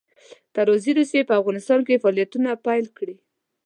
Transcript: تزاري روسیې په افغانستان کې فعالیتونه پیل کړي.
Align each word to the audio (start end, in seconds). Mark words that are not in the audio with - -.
تزاري 0.55 0.91
روسیې 0.99 1.21
په 1.29 1.33
افغانستان 1.41 1.79
کې 1.87 2.01
فعالیتونه 2.03 2.49
پیل 2.65 2.85
کړي. 2.97 3.15